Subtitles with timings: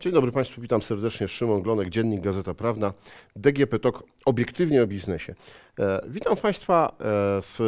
[0.00, 1.28] Dzień dobry Państwu, witam serdecznie.
[1.28, 2.92] Szymon Glonek, Dziennik Gazeta Prawna,
[3.36, 5.34] DGP TOK, obiektywnie o biznesie.
[5.78, 6.94] E, witam Państwa e,
[7.42, 7.58] w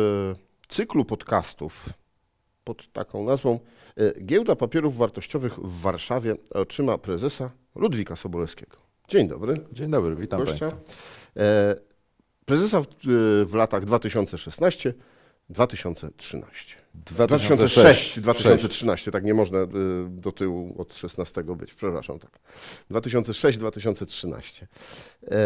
[0.69, 1.89] cyklu podcastów
[2.65, 3.59] pod taką nazwą
[3.97, 8.77] e, Giełda Papierów Wartościowych w Warszawie oczyma prezesa Ludwika Sobolewskiego.
[9.09, 9.55] Dzień dobry.
[9.73, 10.71] Dzień dobry, witam gościa.
[10.71, 10.93] Państwa.
[11.37, 11.77] E,
[12.45, 12.87] prezesa w,
[13.47, 14.95] w latach 2016
[15.53, 16.77] 2013.
[16.95, 19.67] 2006, 2013, tak nie można y,
[20.09, 22.31] do tyłu od 16 być, przepraszam, tak.
[22.91, 24.67] 2006, 2013.
[25.31, 25.37] E,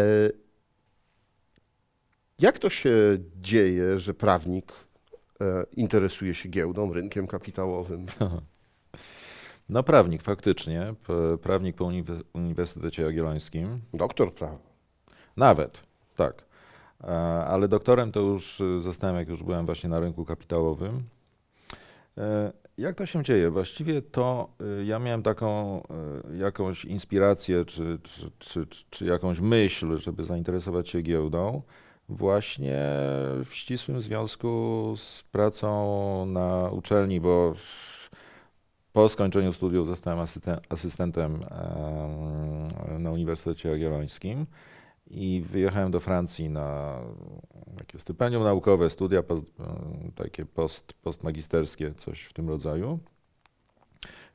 [2.39, 2.91] jak to się
[3.41, 4.71] dzieje, że prawnik
[5.41, 8.05] e, interesuje się giełdą, rynkiem kapitałowym?
[9.69, 10.93] No prawnik, faktycznie.
[11.41, 11.91] Prawnik po
[12.33, 13.81] Uniwersytecie Jagiellońskim.
[13.93, 14.57] Doktor prawa.
[15.37, 15.79] Nawet,
[16.15, 16.46] tak.
[17.03, 17.07] E,
[17.45, 21.03] ale doktorem to już zostałem, jak już byłem właśnie na rynku kapitałowym.
[22.17, 23.49] E, jak to się dzieje?
[23.49, 25.81] Właściwie to e, ja miałem taką
[26.39, 31.61] jakąś inspirację, czy, czy, czy, czy jakąś myśl, żeby zainteresować się giełdą,
[32.09, 32.79] właśnie
[33.45, 37.53] w ścisłym związku z pracą na uczelni, bo
[38.93, 40.25] po skończeniu studiów zostałem
[40.69, 41.39] asystentem
[42.99, 44.45] na Uniwersytecie Jagiellońskim
[45.09, 46.99] i wyjechałem do Francji na
[47.77, 49.43] takie stypendium naukowe, studia post,
[50.15, 52.99] takie post, postmagisterskie, coś w tym rodzaju.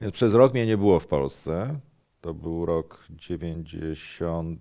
[0.00, 1.81] Więc przez rok mnie nie było w Polsce.
[2.20, 4.59] To był rok 91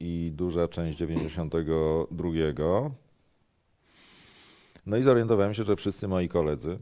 [0.00, 2.90] i duża część 92.
[4.86, 6.78] No i zorientowałem się, że wszyscy moi koledzy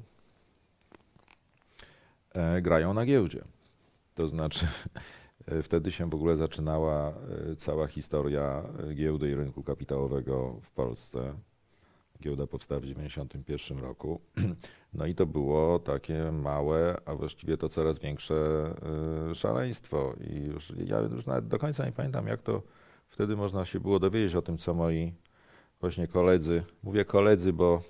[2.33, 3.45] e, grają na giełdzie.
[4.15, 5.01] To znaczy, E,
[5.63, 11.35] wtedy się w ogóle zaczynała e, cała historia e, giełdy i rynku kapitałowego w Polsce.
[12.23, 14.21] Giełda powstała w 1991 roku.
[14.95, 18.35] No i to było takie małe, a właściwie to coraz większe
[19.35, 20.15] szaleństwo.
[20.31, 22.63] I już, ja już nawet do końca nie pamiętam, jak to
[23.09, 25.13] wtedy można się było dowiedzieć o tym, co moi
[25.81, 27.83] właśnie koledzy, mówię koledzy, bo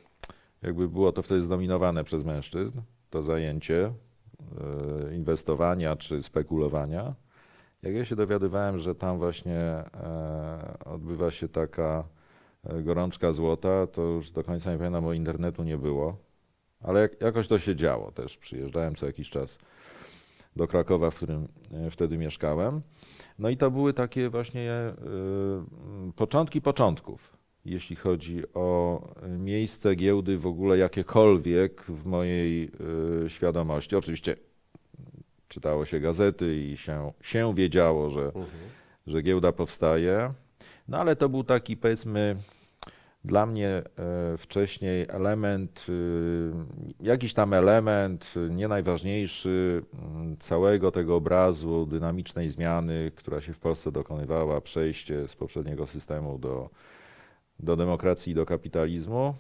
[0.63, 2.81] jakby było to wtedy zdominowane przez mężczyzn,
[3.11, 3.93] to zajęcie
[5.13, 7.15] inwestowania czy spekulowania.
[7.83, 12.05] Jak ja się dowiadywałem, że tam właśnie e, odbywa się taka
[12.65, 16.17] e, gorączka złota, to już do końca nie pamiętam, bo internetu nie było.
[16.81, 18.38] Ale jak, jakoś to się działo też.
[18.38, 19.59] Przyjeżdżałem co jakiś czas
[20.56, 22.81] do Krakowa, w którym e, wtedy mieszkałem.
[23.38, 24.72] No i to były takie właśnie
[26.17, 32.71] początki początków, jeśli chodzi o miejsce giełdy w ogóle jakiekolwiek w mojej
[33.28, 33.97] świadomości.
[33.97, 34.37] Oczywiście
[35.49, 38.47] czytało się gazety i się, się wiedziało, że, mhm.
[39.07, 40.33] że giełda powstaje.
[40.89, 42.37] No ale to był taki, powiedzmy,
[43.25, 43.83] dla mnie e,
[44.39, 46.53] wcześniej element, y,
[47.01, 53.93] jakiś tam element, nie najważniejszy mm, całego tego obrazu dynamicznej zmiany, która się w Polsce
[53.93, 56.71] dokonywała, przejście z poprzedniego systemu do,
[57.61, 59.35] do demokracji i do kapitalizmu.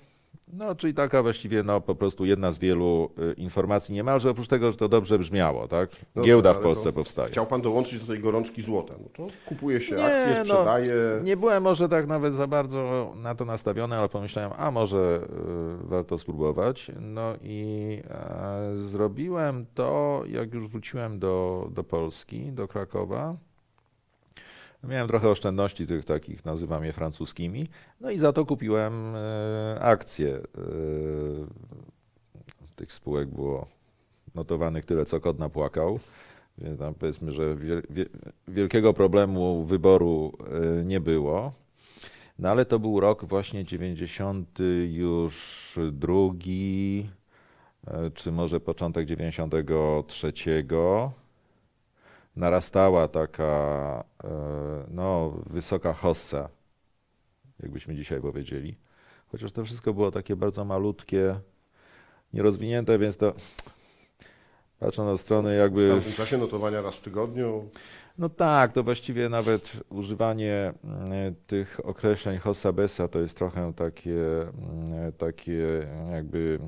[0.52, 4.72] No, czyli taka właściwie no, po prostu jedna z wielu y, informacji, niemalże oprócz tego,
[4.72, 5.90] że to dobrze brzmiało, tak?
[6.14, 7.28] Dobrze, Giełda w Polsce powstaje.
[7.28, 8.94] Chciał pan dołączyć do tej gorączki złota.
[9.00, 10.94] No to kupuje się nie, akcje, no, sprzedaje.
[11.18, 15.20] No, nie byłem może tak nawet za bardzo na to nastawiony, ale pomyślałem, a może
[15.84, 16.90] y, warto spróbować.
[17.00, 23.36] No i e, zrobiłem to, jak już wróciłem do, do Polski, do Krakowa.
[24.84, 27.66] Miałem trochę oszczędności tych takich, nazywam je francuskimi,
[28.00, 30.34] no i za to kupiłem e, akcje.
[30.34, 30.40] E,
[32.76, 33.66] tych spółek było
[34.34, 36.00] notowanych tyle, co kot napłakał.
[36.58, 37.56] Więc tam powiedzmy, że
[38.48, 40.32] wielkiego problemu wyboru
[40.80, 41.52] e, nie było.
[42.38, 44.58] No ale to był rok właśnie 90
[44.88, 47.08] już drugi,
[48.14, 50.32] czy może początek 93
[52.38, 54.28] narastała taka e,
[54.90, 56.48] no, wysoka hossa,
[57.62, 58.76] jakbyśmy dzisiaj powiedzieli.
[59.26, 61.40] Chociaż to wszystko było takie bardzo malutkie,
[62.32, 63.34] nierozwinięte, więc to
[64.80, 65.88] patrząc na strony jakby...
[65.88, 67.68] W tamtym czasie notowania raz w tygodniu?
[68.18, 74.40] No tak, to właściwie nawet używanie mm, tych określeń hossa bessa to jest trochę takie,
[74.40, 76.58] mm, takie jakby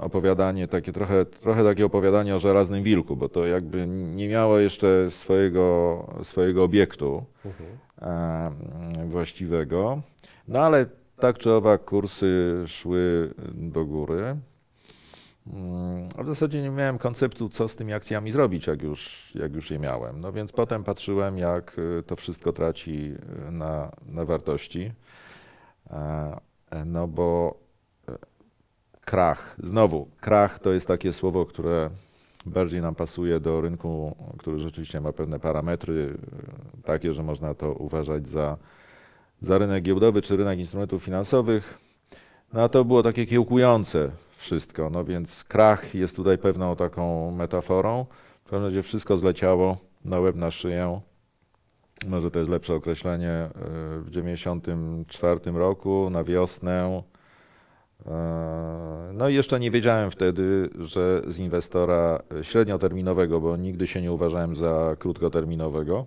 [0.00, 5.10] opowiadanie, takie trochę, trochę takie opowiadanie o żelaznym wilku, bo to jakby nie miało jeszcze
[5.10, 9.10] swojego, swojego obiektu mhm.
[9.10, 10.02] właściwego.
[10.48, 10.86] No ale
[11.18, 14.36] tak czy owak kursy szły do góry.
[15.52, 19.54] Mm, a w zasadzie nie miałem konceptu, co z tymi akcjami zrobić, jak już, jak
[19.54, 20.20] już je miałem.
[20.20, 23.14] No więc potem patrzyłem, jak y, to wszystko traci
[23.48, 24.92] y, na, na wartości.
[26.86, 27.58] No bo
[29.08, 29.56] krach.
[29.62, 31.90] Znowu, krach to jest takie słowo, które
[32.46, 36.14] bardziej nam pasuje do rynku, który rzeczywiście ma pewne parametry
[36.84, 38.56] takie, że można to uważać za,
[39.40, 41.78] za rynek giełdowy czy rynek instrumentów finansowych.
[42.52, 48.06] No a to było takie kiełkujące wszystko, no więc krach jest tutaj pewną taką metaforą.
[48.44, 51.00] W każdym razie wszystko zleciało na łeb, na szyję.
[52.06, 53.30] Może to jest lepsze określenie.
[53.30, 53.50] e,
[53.98, 57.02] W 1994 roku, na wiosnę.
[58.10, 64.12] E, No i jeszcze nie wiedziałem wtedy, że z inwestora średnioterminowego, bo nigdy się nie
[64.12, 66.06] uważałem za krótkoterminowego,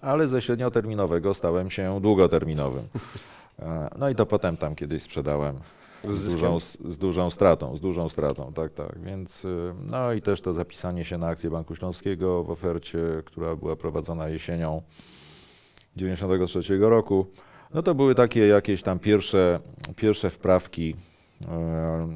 [0.00, 2.84] ale ze średnioterminowego stałem się długoterminowym.
[3.58, 5.56] E, No i to potem tam kiedyś sprzedałem
[6.08, 9.00] Z dużą, z dużą stratą, z dużą stratą, tak, tak.
[9.00, 13.56] Więc y, no i też to zapisanie się na akcję Banku Śląskiego w ofercie, która
[13.56, 14.82] była prowadzona jesienią
[15.96, 17.26] 93 roku.
[17.74, 19.60] No to były takie jakieś tam pierwsze,
[19.96, 20.96] pierwsze wprawki,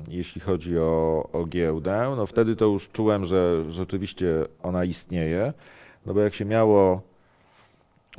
[0.09, 2.15] jeśli chodzi o, o giełdę.
[2.17, 4.27] No wtedy to już czułem, że rzeczywiście
[4.63, 5.53] ona istnieje,
[6.07, 7.03] no bo jak się miało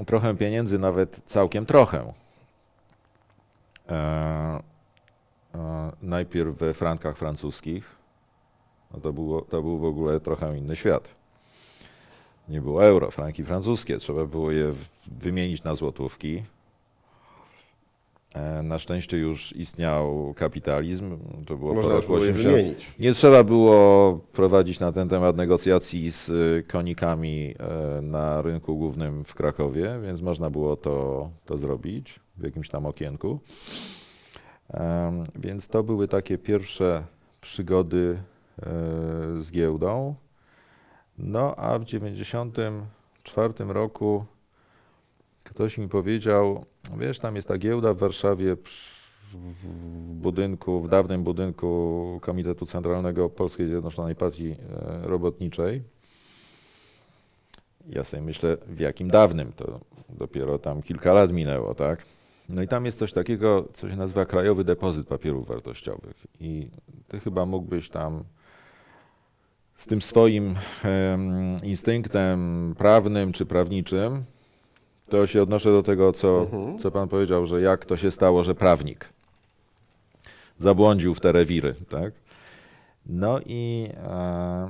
[0.05, 2.13] trochę pieniędzy, nawet całkiem trochę,
[3.89, 3.93] e,
[5.55, 7.95] e, najpierw we frankach francuskich,
[8.93, 11.09] no to, było, to był w ogóle trochę inny świat.
[12.49, 14.73] Nie było euro, franki francuskie, trzeba było je
[15.07, 16.43] wymienić na złotówki.
[18.37, 22.55] E, Na szczęście już istniał kapitalizm, to było Można po roku było je 80.
[22.55, 22.91] wymienić.
[22.99, 29.23] Nie trzeba było prowadzić na ten temat negocjacji z y, konikami e, na rynku głównym
[29.25, 33.39] w Krakowie, więc można było to, to zrobić w jakimś tam okienku.
[35.35, 37.03] Więc to były takie pierwsze
[37.41, 38.17] przygody
[38.59, 38.65] e,
[39.41, 40.15] z giełdą.
[41.17, 44.25] No a w 1994 roku
[45.49, 46.65] ktoś mi powiedział,
[46.97, 49.67] wiesz, tam jest ta giełda w Warszawie w
[50.13, 54.55] budynku, w dawnym budynku Komitetu Centralnego Polskiej Zjednoczonej Partii e,
[55.07, 55.81] Robotniczej.
[57.89, 59.79] Ja sobie myślę, w jakim dawnym, to
[60.09, 61.99] dopiero tam kilka lat minęło, tak?
[62.49, 66.27] No i tam jest coś takiego, co się nazywa Krajowy Depozyt Papierów Wartościowych.
[66.39, 66.69] I
[67.07, 68.23] ty chyba mógłbyś tam
[69.73, 74.23] z tym swoim em, instynktem prawnym czy prawniczym,
[75.09, 76.79] to się odnoszę do tego, co, Mhm.
[76.79, 79.09] co pan powiedział, że jak to się stało, że prawnik
[80.59, 82.13] zabłądził w te rewiry, tak?
[83.09, 84.69] No i e,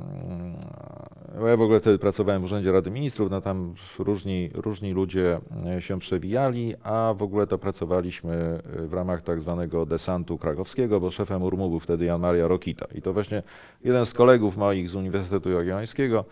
[1.47, 5.81] ja w ogóle wtedy pracowałem w Urzędzie Rady Ministrów, no tam różni, różni ludzie e,
[5.81, 11.11] się przewijali, a w ogóle to pracowaliśmy e, w ramach tak zwanego desantu krakowskiego, bo
[11.11, 12.85] szefem URMU był wtedy Jan Maria Rokita.
[12.95, 13.43] I to właśnie
[13.83, 16.25] jeden z kolegów moich z Uniwersytetu Jagiellońskiego,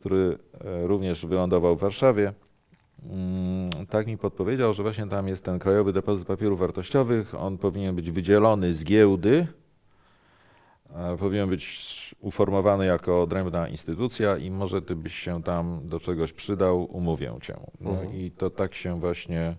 [0.00, 2.32] który e, również wylądował w Warszawie,
[3.90, 7.34] tak mi podpowiedział, że właśnie tam jest ten Krajowy Depozyt Papierów Wartościowych.
[7.34, 9.46] On powinien być wydzielony z giełdy,
[11.18, 16.84] powinien być uformowany jako odrębna instytucja i może ty byś się tam do czegoś przydał,
[16.96, 17.56] umówię cię.
[17.80, 18.14] No Mhm.
[18.14, 19.56] i to tak się właśnie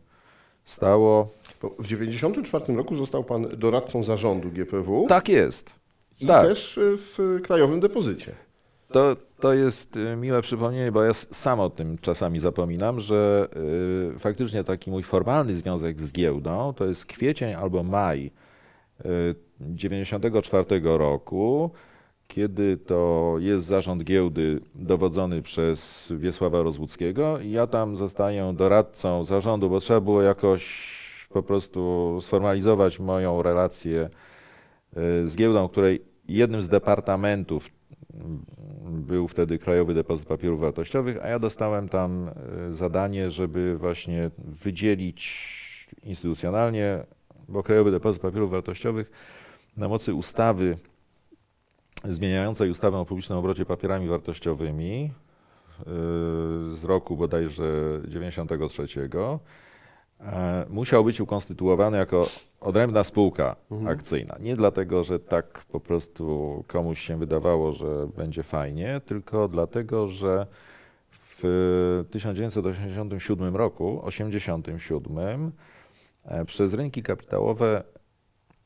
[0.63, 1.29] stało.
[1.61, 5.73] Bo W 1994 roku został pan doradcą zarządu GPW Tak jest.
[6.19, 6.47] i tak.
[6.47, 8.35] też y, w Krajowym Depozycie.
[8.93, 13.47] To, to jest y, miłe przypomnienie, bo ja sam o tym czasami zapominam, że
[14.15, 18.31] y, faktycznie taki mój formalny związek z giełdą to jest kwiecień albo maj
[19.05, 21.71] y, 94 roku,
[22.27, 29.69] kiedy to jest zarząd giełdy dowodzony przez Wiesława Rozłuckiego i ja tam zostaję doradcą zarządu,
[29.69, 30.93] bo trzeba było jakoś
[31.29, 34.09] po prostu sformalizować moją relację
[34.97, 37.69] y, z giełdą, której jednym z departamentów
[38.89, 45.53] był wtedy Krajowy Depozyt Papierów Wartościowych, a ja dostałem tam e, zadanie, żeby właśnie wydzielić
[46.03, 47.05] instytucjonalnie,
[47.49, 49.11] bo Krajowy Depozyt Papierów Wartościowych
[49.77, 50.77] na mocy ustawy
[52.05, 55.11] zmieniającej ustawę o publicznym obrocie papierami wartościowymi
[55.79, 55.83] e,
[56.75, 59.09] z roku bodajże 93 e,
[60.69, 62.27] musiał być ukonstytuowany jako
[62.61, 63.55] odrębna spółka
[63.87, 64.35] akcyjna.
[64.39, 70.47] Nie dlatego, że tak po prostu komuś się wydawało, że będzie fajnie, tylko dlatego, że
[71.11, 75.51] w 1987 roku, 87,
[76.25, 77.83] e, przez rynki kapitałowe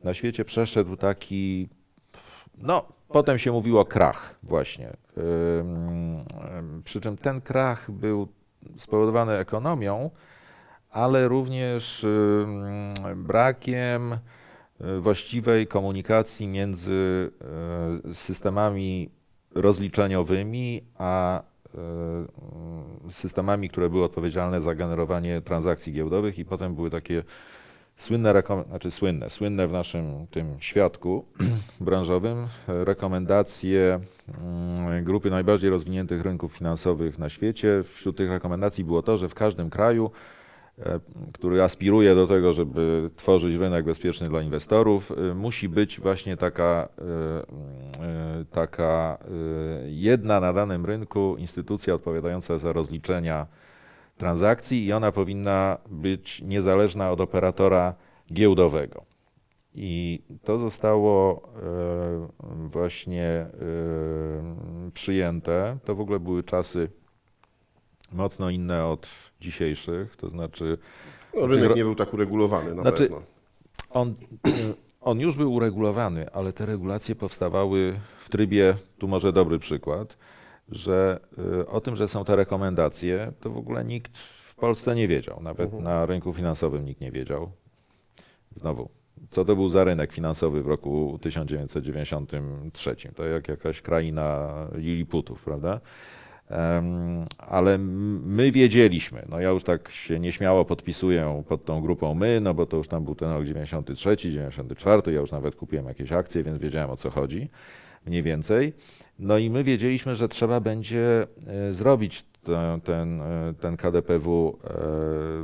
[0.03, 1.69] na świecie przeszedł taki,
[2.57, 4.93] no, potem się mówiło krach właśnie.
[6.85, 8.27] Przy czym ten krach był
[8.77, 10.09] spowodowany ekonomią,
[10.91, 17.31] ale również ym, brakiem y, właściwej komunikacji między
[18.09, 19.09] y, systemami
[19.55, 21.77] rozliczeniowymi a y,
[23.07, 27.23] y, systemami, które były odpowiedzialne za generowanie transakcji giełdowych i potem były takie
[27.95, 31.25] słynne, znaczy słynne, słynne w naszym tym świadku
[31.79, 37.83] branżowym rekomendacje mm, grupy najbardziej rozwiniętych rynków finansowych na świecie.
[37.93, 40.11] Wśród tych rekomendacji było to, że w każdym kraju,
[41.33, 46.89] który aspiruje do tego, żeby tworzyć rynek bezpieczny dla inwestorów, e, musi być właśnie taka,
[46.97, 49.27] e, e, taka e,
[49.89, 53.47] jedna na danym rynku instytucja odpowiadająca za rozliczenia
[54.17, 57.95] transakcji i ona powinna być niezależna od operatora
[58.33, 59.05] giełdowego.
[59.75, 62.27] I to zostało e,
[62.67, 63.49] właśnie e,
[64.93, 65.77] przyjęte.
[65.85, 66.89] To w ogóle były czasy
[68.11, 69.07] mocno inne od
[69.41, 70.77] dzisiejszych, to znaczy
[71.35, 73.21] No, rynek nie był tak uregulowany na Znaczy, pewno.
[73.89, 74.15] on,
[75.01, 80.17] on już był uregulowany, ale te regulacje powstawały w trybie, tu może dobry przykład,
[80.69, 81.19] że
[81.61, 85.39] y, o tym, że są te rekomendacje, to w ogóle nikt w Polsce nie wiedział.
[85.43, 87.51] Nawet na rynku finansowym nikt nie wiedział.
[88.55, 88.89] Znowu,
[89.29, 92.95] co to był za rynek finansowy w roku 1993?
[93.15, 95.79] To jak jakaś kraina Liliputów, prawda?
[97.37, 102.53] Ale my wiedzieliśmy, no ja już tak się nieśmiało podpisuję pod tą grupą my, no
[102.53, 106.43] bo to już tam był ten rok 93, 94, ja już nawet kupiłem jakieś akcje,
[106.43, 107.49] więc wiedziałem o co chodzi,
[108.05, 108.73] mniej więcej.
[109.19, 114.69] No i my wiedzieliśmy, że trzeba będzie e, zrobić te- ten, e, ten KDPW e,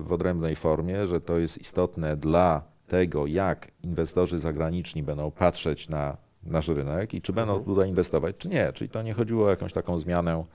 [0.04, 6.18] w odrębnej formie, że to jest istotne dla tego, jak inwestorzy zagraniczni będą patrzeć na
[6.44, 8.74] nasz rynek i czy będą tutaj inwestować, czy nie.
[8.74, 10.46] Czyli to nie chodziło o jakąś taką zmianę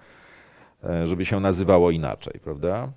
[1.04, 2.92] żeby się nazywało inaczej, prawda?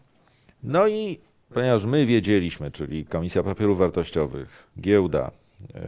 [0.63, 1.19] No i
[1.53, 5.31] ponieważ my wiedzieliśmy, czyli Komisja Papierów Wartościowych, giełda,
[5.75, 5.81] e,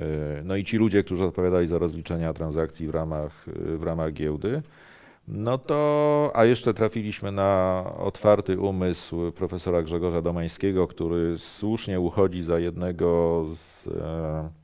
[0.43, 4.61] no i ci ludzie, którzy odpowiadali za rozliczenia transakcji w ramach, e, w ramach giełdy,
[5.27, 12.59] no to, a jeszcze trafiliśmy na otwarty umysł profesora Grzegorza Domańskiego, który słusznie uchodzi za
[12.59, 14.62] jednego z e, e,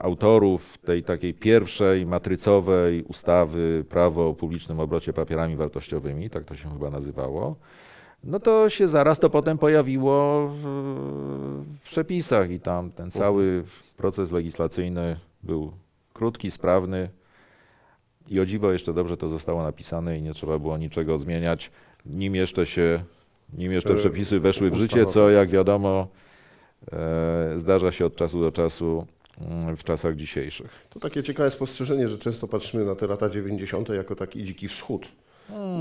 [0.00, 6.72] autorów tej takiej pierwszej matrycowej ustawy Prawo o publicznym obrocie papierami wartościowymi, tak to się
[6.72, 7.56] chyba nazywało,
[8.24, 10.62] no to się zaraz to potem pojawiło w,
[11.80, 13.64] w przepisach i tam ten cały
[13.96, 15.72] proces legislacyjny był
[16.12, 17.08] krótki, sprawny
[18.28, 21.70] i o dziwo jeszcze dobrze to zostało napisane i nie trzeba było niczego zmieniać,
[22.06, 23.04] nim jeszcze się,
[23.58, 26.08] nim jeszcze E, przepisy weszły w życie, co jak wiadomo
[26.92, 29.06] e, zdarza się od czasu do czasu
[29.76, 30.86] w czasach dzisiejszych.
[30.90, 33.88] To takie ciekawe spostrzeżenie, że często patrzymy na te lata 90.
[33.88, 35.08] jako taki dziki wschód.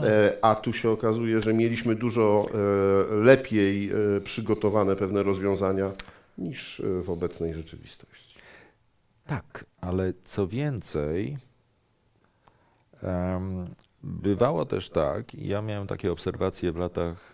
[0.04, 5.92] E, A tu się okazuje, że mieliśmy dużo e, lepiej e, przygotowane pewne rozwiązania
[6.38, 8.40] niż w obecnej rzeczywistości.
[9.26, 11.38] Tak, ale co więcej,
[14.04, 17.34] bywało też tak, i ja miałem takie obserwacje w latach,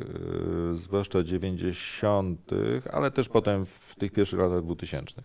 [0.74, 2.52] zwłaszcza 90.,
[2.92, 5.22] ale też potem w tych pierwszych latach 2000.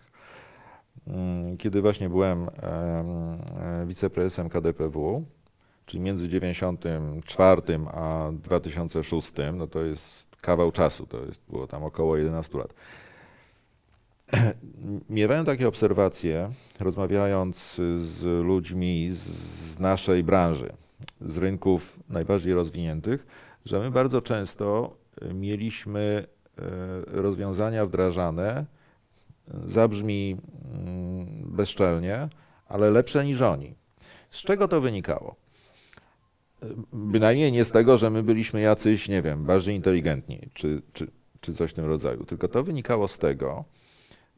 [1.07, 5.25] Mm, Kiedy właśnie byłem em, wiceprezesem KDPW,
[5.85, 7.61] czyli między 94
[7.93, 12.73] a 2006, no to jest kawał czasu, to jest, było tam około 11 lat.
[15.09, 20.73] Miewałem takie obserwacje, rozmawiając z ludźmi z, naszej branży,
[21.21, 23.27] z rynków najbardziej rozwiniętych,
[23.65, 24.95] że my bardzo często
[25.33, 26.25] mieliśmy
[26.57, 26.61] e,
[27.05, 28.65] rozwiązania wdrażane,
[29.65, 30.37] zabrzmi
[30.73, 32.29] mm, bezczelnie,
[32.67, 33.75] ale lepsze niż oni.
[34.29, 35.35] Z czego to wynikało?
[36.93, 41.07] Bynajmniej nie z tego, że my byliśmy jacyś, nie wiem, bardziej inteligentni, czy, czy,
[41.41, 43.65] czy coś w tym rodzaju, tylko to wynikało z tego,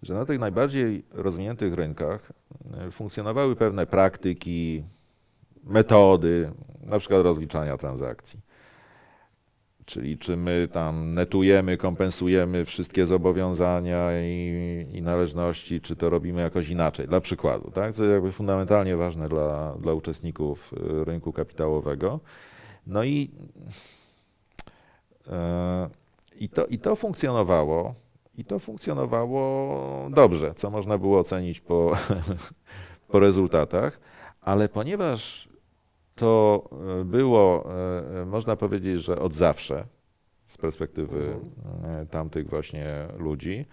[0.02, 2.32] że na tych najbardziej rozwiniętych rynkach
[2.88, 4.84] e, funkcjonowały pewne praktyki,
[5.64, 6.52] metody,
[6.84, 8.40] na przykład rozliczania transakcji.
[9.86, 16.70] Czyli czy my tam netujemy, kompensujemy wszystkie zobowiązania i, i należności, czy to robimy jakoś
[16.70, 17.94] inaczej, dla przykładu, tak?
[17.94, 22.20] co jest jakby fundamentalnie ważne dla, dla uczestników e, rynku kapitałowego.
[22.88, 23.32] No i,
[25.28, 25.90] e,
[26.40, 27.94] i, to, i to funkcjonowało,
[28.38, 31.98] i to funkcjonowało dobrze, co można było ocenić po,
[33.12, 34.00] po rezultatach,
[34.42, 35.53] ale ponieważ
[36.16, 36.64] to
[37.02, 39.86] e, było, e, e, można powiedzieć, że od zawsze,
[40.46, 41.36] z perspektywy
[42.10, 43.66] tamtych właśnie ludzi,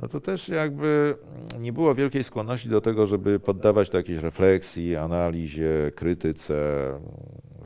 [0.00, 1.16] no to też jakby
[1.58, 6.54] nie było wielkiej skłonności do tego, żeby poddawać to jakiejś refleksji, analizie, krytyce,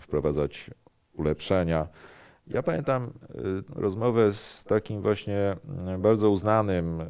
[0.00, 0.71] wprowadzać
[1.14, 1.88] ulepszenia.
[2.47, 3.12] Ja pamiętam
[3.75, 5.56] rozmowę z takim właśnie
[5.99, 7.02] bardzo uznanym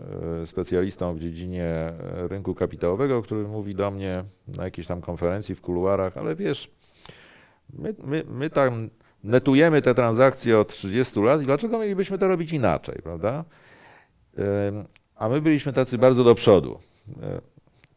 [0.46, 1.92] specjalistą w dziedzinie
[2.28, 4.24] rynku kapitałowego, który mówi do mnie
[4.56, 6.75] na jakiejś tam konferencji w kuluarach, ale wiesz,
[7.72, 8.90] my, my, my tam
[9.24, 13.44] netujemy te transakcje od 30 lat i dlaczego mielibyśmy to robić inaczej, prawda?
[15.16, 16.78] A my byliśmy tacy bardzo do przodu.
[17.22, 17.40] E,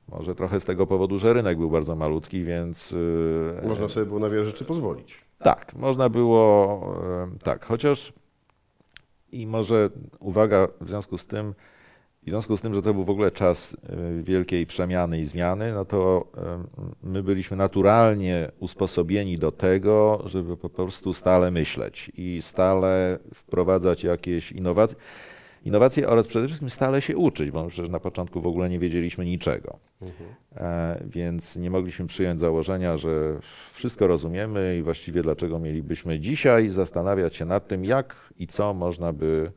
[0.08, 2.96] Może trochę z tego powodu, że rynek był bardzo malutki, więc
[3.64, 5.16] e, Można sobie było na wiele rzeczy pozwolić.
[5.40, 6.82] tak, można było
[7.34, 8.14] e, tak, chociaż
[9.32, 11.54] i może uwaga w związku z tym,
[12.30, 15.74] w związku z tym, że to był w ogóle czas e, wielkiej przemiany i zmiany,
[15.74, 16.64] no to e,
[17.04, 24.52] my byliśmy naturalnie usposobieni do tego, żeby po prostu stale myśleć i stale wprowadzać jakieś
[24.52, 24.98] innowacje,
[25.66, 29.26] innowacje oraz przede wszystkim stale się uczyć, bo przecież na początku w ogóle nie wiedzieliśmy
[29.26, 29.80] niczego.
[30.56, 33.40] E, Więc nie mogliśmy przyjąć założenia, że
[33.74, 39.14] wszystko rozumiemy i właściwie dlaczego mielibyśmy dzisiaj zastanawiać się nad tym, jak i co można
[39.14, 39.52] by,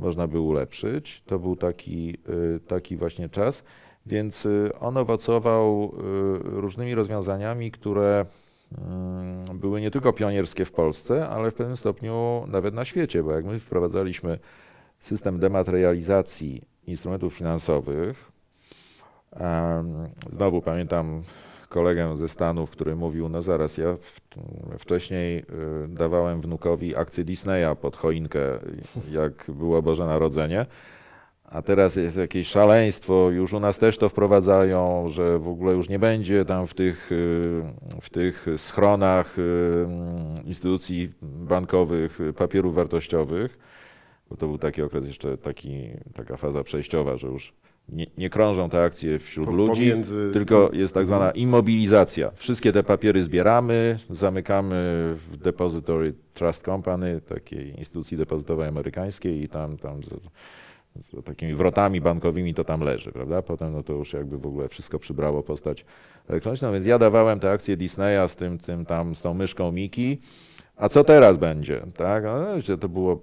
[0.00, 1.22] można by ulepszyć.
[1.26, 2.18] To był taki,
[2.56, 3.64] y, taki właśnie czas,
[4.06, 8.26] więc y, on owocował y, różnymi rozwiązaniami, które
[8.78, 13.32] mm, były nie tylko pionierskie w Polsce, ale w pewnym stopniu nawet na świecie, bo
[13.32, 14.38] jak my wprowadzaliśmy
[14.98, 18.30] system dematerializacji instrumentów finansowych,
[20.30, 21.22] Znowu pamiętam
[21.70, 23.96] kolegę ze Stanów, który mówił, no zaraz, ja
[24.78, 25.44] wcześniej y,
[25.88, 28.40] dawałem wnukowi akcję Disneya pod choinkę,
[29.10, 30.66] jak było Boże Narodzenie,
[31.44, 35.88] a teraz jest jakieś szaleństwo, już u nas też to wprowadzają, że w ogóle już
[35.88, 37.62] nie będzie tam w tych, y,
[38.00, 39.86] w tych schronach y,
[40.44, 43.58] instytucji bankowych papierów wartościowych,
[44.30, 47.52] bo to był taki okres jeszcze, taki, taka faza przejściowa, że już
[47.92, 52.30] nie, nie krążą te akcje wśród Po- ludzi, pomiędzy- tylko jest tak zwana immobilizacja.
[52.34, 54.76] Wszystkie te papiery zbieramy, zamykamy
[55.30, 62.00] w Depository Trust Company, takiej instytucji depozytowej amerykańskiej i tam, tam z, z takimi wrotami
[62.00, 63.42] bankowymi to tam leży, prawda?
[63.42, 65.84] Potem no to już jakby w ogóle wszystko przybrało postać
[66.28, 70.20] elektroniczną, więc ja dawałem te akcje Disneya z tym, tym tam, z tą myszką Miki,
[70.76, 72.24] a co teraz będzie, tak?
[72.24, 73.22] No, to było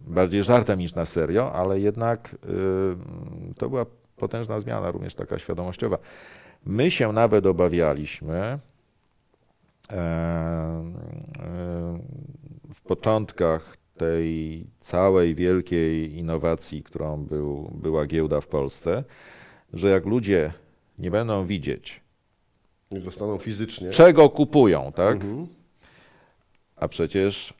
[0.00, 5.98] bardziej żartem niż na serio, ale jednak y, to była potężna zmiana, również taka świadomościowa.
[6.66, 8.58] My się nawet obawialiśmy e,
[9.90, 9.98] e,
[12.74, 19.04] w początkach tej całej wielkiej innowacji, którą był, była giełda w Polsce,
[19.72, 20.52] że jak ludzie
[20.98, 22.00] nie będą widzieć,
[22.90, 23.90] Nie dostaną fizycznie.
[23.90, 25.14] czego kupują, tak?
[25.14, 25.46] Mhm.
[26.76, 27.54] A przecież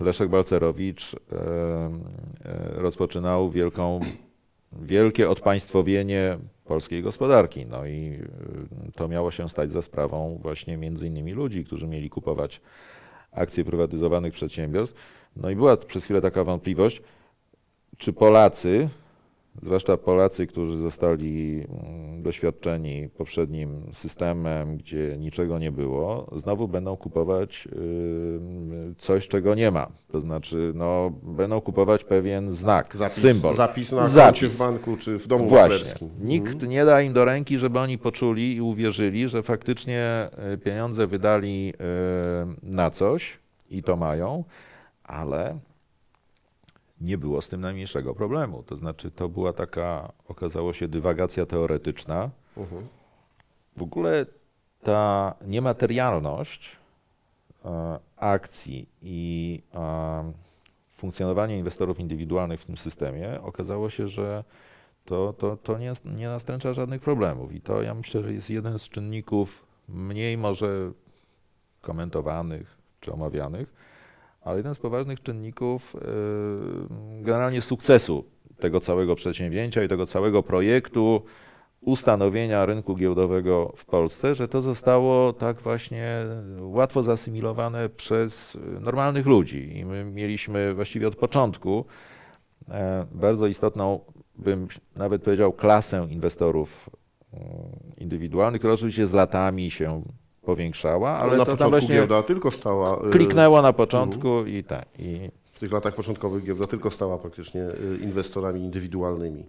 [0.00, 4.00] Leszek Balcerowicz e, e, rozpoczynał wielką,
[4.72, 7.66] wielkie odpaństwowienie polskiej gospodarki.
[7.66, 8.20] No i
[8.88, 12.60] e, to miało się stać za sprawą właśnie między innymi ludzi, którzy mieli kupować
[13.32, 14.96] akcje prywatyzowanych przedsiębiorstw.
[15.36, 17.02] No i była przez chwilę taka wątpliwość,
[17.98, 18.88] czy Polacy,
[19.62, 27.68] zwłaszcza Polacy, którzy zostali mm, doświadczeni poprzednim systemem, gdzie niczego nie było, znowu będą kupować
[27.72, 29.88] y, coś, czego nie ma.
[30.12, 33.54] To znaczy, no, będą kupować pewien znak, Zapis, symbol.
[33.54, 34.54] zapis na Zapis.
[34.54, 35.76] w banku czy w domu Właśnie.
[35.76, 36.08] maklerskim.
[36.20, 41.06] Nikt nie da im do ręki, żeby oni poczuli i uwierzyli, że faktycznie y, pieniądze
[41.06, 41.76] wydali y,
[42.62, 43.38] na coś
[43.70, 44.44] i to mają,
[45.04, 45.58] ale
[47.00, 48.62] nie było z tym najmniejszego problemu.
[48.62, 52.30] To znaczy, to była taka, okazało się, dywagacja teoretyczna.
[52.56, 52.86] Mhm.
[53.76, 54.26] W ogóle
[54.82, 56.76] ta niematerialność
[57.64, 60.32] e, akcji i e,
[60.96, 64.44] funkcjonowanie inwestorów indywidualnych w tym systemie okazało się, że
[65.04, 67.52] to, to, to nie, nie nastręcza żadnych problemów.
[67.52, 70.92] I to ja myślę, że jest jeden z czynników mniej może
[71.80, 73.72] komentowanych czy omawianych,
[74.46, 76.00] ale jeden z poważnych czynników e,
[77.22, 78.24] generalnie sukcesu
[78.58, 81.22] tego całego przedsięwzięcia i tego całego projektu
[81.80, 86.24] ustanowienia rynku giełdowego w Polsce, że to zostało tak właśnie
[86.60, 89.78] łatwo zasymilowane przez normalnych ludzi.
[89.78, 91.84] I my mieliśmy właściwie od początku
[92.68, 94.00] e, bardzo istotną,
[94.38, 96.90] bym nawet powiedział, klasę inwestorów
[97.32, 97.44] mm,
[97.96, 100.02] indywidualnych, która oczywiście z latami się
[100.46, 103.06] powiększała, ale na początku właśnie giełda tylko stała.
[103.06, 104.86] y, kliknęło na początku i tak.
[104.98, 109.44] I W tych latach początkowych giełda tylko stała praktycznie y, inwestorami indywidualnymi.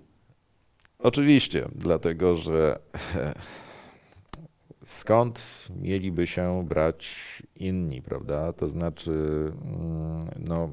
[1.00, 2.80] Oczywiście, dlatego że
[4.86, 5.40] skąd
[5.82, 7.16] mieliby się brać
[7.56, 8.54] inni, prawda?
[8.54, 10.70] To znaczy, mm, no,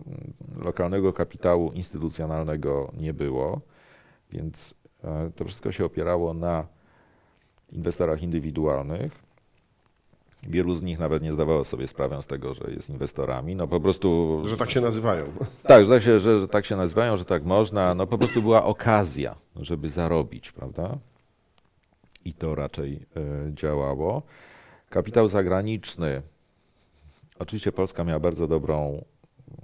[0.57, 3.61] lokalnego kapitału instytucjonalnego nie było,
[4.33, 6.67] więc e, to wszystko się opierało na
[7.73, 9.24] inwestorach indywidualnych.
[10.49, 13.57] Wielu z nich nawet nie zdawało sobie sprawę z tego, że jest inwestorami.
[13.57, 14.43] No po prostu.
[14.45, 15.25] Że tak się nazywają.
[15.63, 17.95] Tak, że, tak się, że, że tak się nazywają, że tak można.
[17.95, 20.99] No po prostu była okazja, żeby zarobić, prawda?
[22.25, 24.23] I to raczej e, działało.
[24.91, 26.23] Kapitał zagraniczny.
[27.39, 29.05] Oczywiście Polska miała bardzo dobrą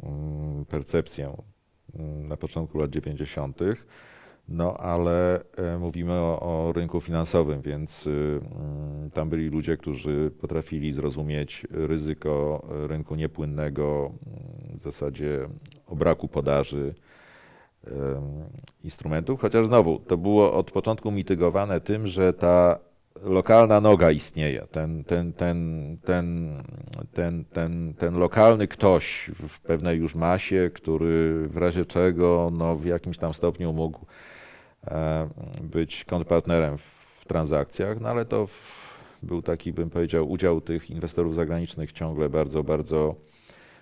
[0.02, 1.36] mm, percepcję
[1.94, 3.58] mm, na początku lat 90.
[4.50, 10.30] No ale e, mówimy o, o rynku finansowym, więc y, mm, tam byli ludzie, którzy
[10.40, 15.48] potrafili zrozumieć ryzyko rynku niepłynnego, mm, w zasadzie
[15.86, 16.94] o braku podaży
[18.84, 22.78] instrumentów, chociaż znowu to było od początku mitygowane tym, że ta
[23.22, 24.66] lokalna noga istnieje.
[24.70, 26.56] Ten, ten, ten, ten,
[27.12, 32.84] ten, ten, ten lokalny ktoś w pewnej już masie, który w razie czego no, w
[32.84, 34.39] jakimś tam stopniu mógł e,
[35.60, 38.48] być kontrpartnerem w transakcjach, no ale to
[39.22, 43.14] był taki, bym powiedział, udział tych inwestorów zagranicznych ciągle bardzo, bardzo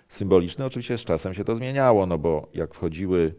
[0.07, 0.65] symboliczny.
[0.65, 3.33] Oczywiście z czasem się to zmieniało, no bo jak wchodziły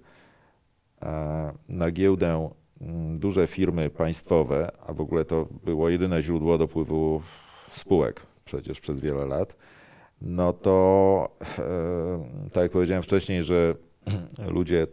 [1.03, 7.23] e, na giełdę mm, duże firmy państwowe, a w ogóle to było jedyne źródło dopływu
[7.73, 9.57] spółek przecież przez wiele lat,
[10.23, 13.75] no to e, tak jak powiedziałem wcześniej, że
[14.57, 14.87] ludzie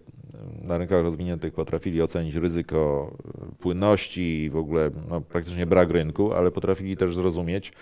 [0.61, 3.11] na rynkach rozwiniętych potrafili ocenić ryzyko
[3.59, 7.73] płynności i w ogóle no, praktycznie brak rynku, ale potrafili też zrozumieć,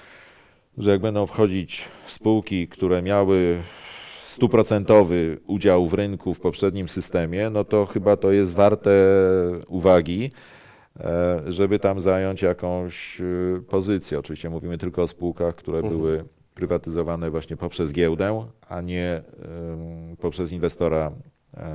[0.78, 3.58] że jak będą wchodzić spółki, które miały
[4.24, 8.92] stuprocentowy udział w rynku w poprzednim systemie, no to chyba to jest warte
[9.68, 10.32] uwagi,
[11.00, 13.26] e, żeby tam zająć jakąś e,
[13.70, 14.20] pozycję.
[14.20, 15.98] Oczywiście mówimy tylko o spółkach, które Mhm.
[15.98, 19.24] były prywatyzowane właśnie poprzez giełdę, a nie
[20.20, 21.12] poprzez inwestora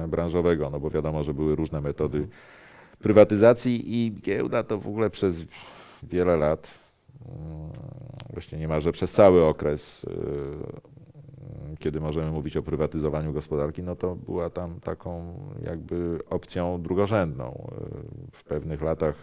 [0.09, 2.29] branżowego, no bo wiadomo, że były różne metody
[2.99, 5.45] prywatyzacji i giełda to w ogóle przez
[6.03, 6.71] wiele lat,
[7.29, 7.71] mm,
[8.33, 14.51] właśnie niemalże przez cały okres, y, kiedy możemy mówić o prywatyzowaniu gospodarki, no to była
[14.51, 17.71] tam taką jakby opcją drugorzędną.
[18.29, 19.15] Y, W pewnych latach,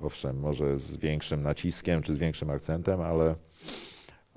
[0.00, 3.34] owszem, może z większym naciskiem czy z większym akcentem, ale,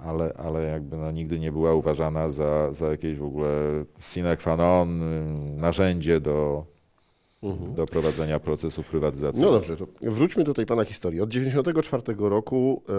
[0.04, 3.50] ale, ale jakby no nigdy nie była uważana za, za jakieś w ogóle
[4.00, 6.66] sine qua non, y, narzędzie do,
[7.44, 7.74] Mhm.
[7.76, 9.42] do prowadzenia procesów prywatyzacji.
[9.42, 11.22] No dobrze, to wróćmy do tej Pana historii.
[11.22, 12.94] Od 1994 roku e,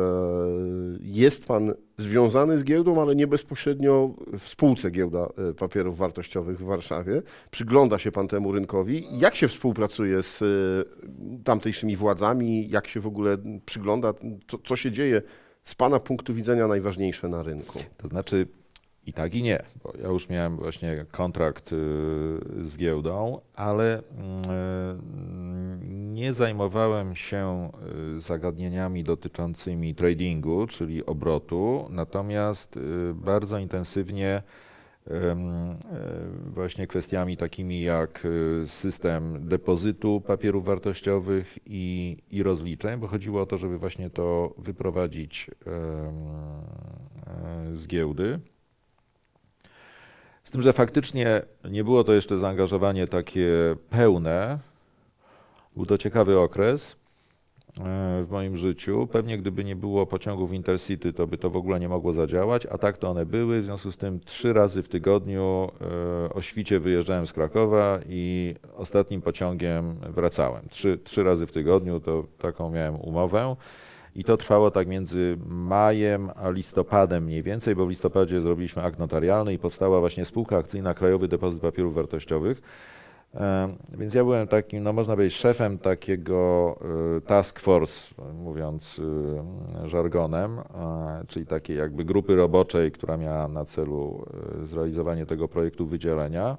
[1.01, 6.65] jest Pan związany z giełdą, ale nie bezpośrednio w spółce Giełda e, Papierów Wartościowych w
[6.65, 7.23] Warszawie.
[7.51, 9.05] Przygląda się Pan temu rynkowi.
[9.19, 10.47] Jak się współpracuje z e,
[11.45, 12.71] tamtejszymi władzami?
[12.71, 13.37] Jak się w ogóle
[13.67, 14.15] przygląda?
[14.49, 15.23] Co, co się dzieje
[15.65, 17.79] z Pana punktu widzenia najważniejsze na rynku?
[17.97, 18.47] To znaczy
[19.07, 21.77] i tak i nie, bo ja już miałem właśnie kontrakt y,
[22.65, 27.71] z giełdą, ale mm, nie zajmowałem się
[28.17, 32.81] y, zagadnieniami dotyczącymi tradingu, czyli obrotu, natomiast y,
[33.15, 34.43] bardzo intensywnie
[36.47, 43.47] właśnie kwestiami takimi jak y, system depozytu papierów wartościowych i, i rozliczeń, bo chodziło o
[43.47, 46.13] to, żeby właśnie to wyprowadzić e,
[47.73, 48.41] z giełdy.
[50.45, 53.51] Z tym, że faktycznie nie było to jeszcze zaangażowanie takie
[53.91, 54.59] pełne.
[55.77, 57.04] Był to ciekawy okres e,
[58.25, 59.09] w moim życiu.
[59.13, 62.79] Pewnie gdyby nie było pociągów Intercity, to by to w ogóle nie mogło zadziałać, a
[62.79, 63.63] tak to one były.
[63.63, 65.71] W związku z tym trzy razy w tygodniu
[66.27, 70.69] e, o świcie wyjeżdżałem z Krakowa i ostatnim pociągiem wracałem.
[70.69, 73.57] Trzy, trzy razy w tygodniu to taką miałem umowę.
[74.17, 78.99] I to trwało tak między majem a listopadem mniej więcej, bo w listopadzie zrobiliśmy akt
[78.99, 82.63] notarialny i powstała właśnie spółka akcyjna Krajowy Depozyt Papierów Wartościowych.
[83.35, 86.77] E, Więc ja byłem takim, no można powiedzieć, szefem takiego
[87.17, 89.01] e, task force, mówiąc
[89.85, 90.61] e, żargonem,
[91.29, 94.27] czyli takiej jakby grupy roboczej, która miała na celu
[94.63, 96.59] zrealizowanie tego projektu wydzielenia.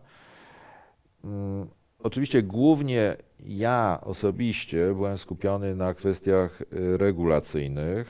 [1.23, 1.67] Mm,
[2.03, 6.61] Oczywiście głównie ja osobiście byłem skupiony na kwestiach
[6.97, 8.07] regulacyjnych,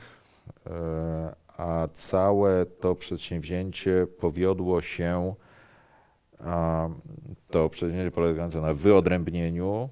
[1.56, 5.34] a całe to przedsięwzięcie powiodło się,
[6.40, 6.88] a,
[7.50, 9.88] to przedsięwzięcie polegające na wyodrębnieniu,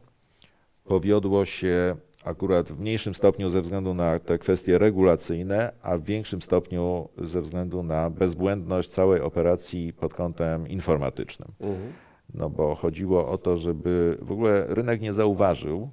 [0.85, 6.43] powiodło się akurat w mniejszym stopniu ze względu na te kwestie regulacyjne, a w większym
[6.43, 11.53] stopniu ze względu na bezbłędność całej operacji pod kątem informatycznym.
[12.35, 15.91] No bo chodziło o to, żeby w ogóle rynek nie zauważył,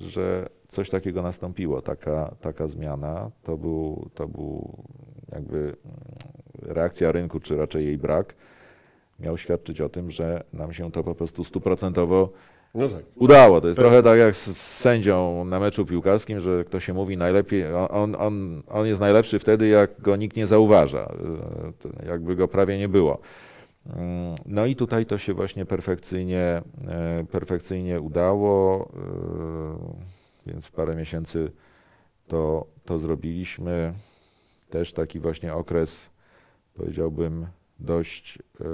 [0.00, 3.30] że coś takiego nastąpiło, taka, taka zmiana.
[3.42, 4.76] To był, to był
[5.32, 5.76] jakby
[6.62, 8.34] reakcja rynku, czy raczej jej brak,
[9.20, 12.30] miał świadczyć o tym, że nam się to po prostu stuprocentowo
[12.74, 13.04] No tak.
[13.16, 13.60] udało.
[13.60, 13.86] To jest Tak.
[13.86, 18.62] trochę tak jak z, sędzią na meczu piłkarskim, że kto się mówi najlepiej, on, on,
[18.68, 21.12] on jest najlepszy wtedy, jak go nikt nie zauważa.
[22.04, 23.18] Y, Jakby go prawie nie było.
[23.86, 28.88] Mm, No i tutaj to się właśnie perfekcyjnie, e, perfekcyjnie udało,
[30.46, 31.52] y, więc w parę miesięcy
[32.28, 33.92] to, to zrobiliśmy.
[34.70, 36.10] Też taki właśnie okres,
[36.74, 37.46] powiedziałbym,
[37.80, 38.64] dość, e,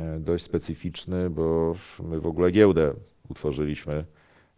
[0.00, 2.94] e, dość specyficzny, bo my w ogóle giełdę
[3.28, 4.04] utworzyliśmy.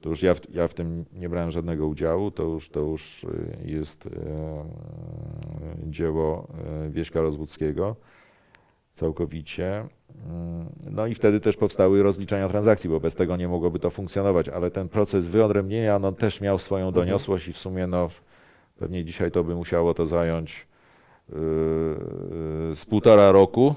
[0.00, 3.26] To już ja w, ja w tym nie brałem żadnego udziału, to już, to już
[3.64, 4.08] jest
[5.86, 6.48] dzieło
[6.90, 7.96] Wieśka Rozwódzkiego
[8.92, 9.88] całkowicie.
[10.26, 14.48] Mm, no i wtedy też powstały rozliczenia transakcji, bo bez tego nie mogłoby to funkcjonować,
[14.48, 17.06] ale ten proces wyodrębnienia no, też miał swoją Mhm.
[17.06, 18.10] doniosłość i w sumie no,
[18.78, 20.66] pewnie dzisiaj to by musiało to zająć
[22.74, 23.74] z półtora roku,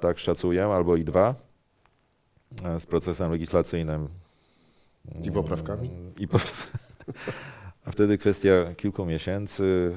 [0.00, 1.34] tak szacuję, albo i dwa,
[2.64, 4.08] e, z procesem legislacyjnym.
[5.22, 5.90] I poprawkami?
[6.18, 6.66] I popraw-
[7.86, 9.92] A wtedy kwestia kilku miesięcy,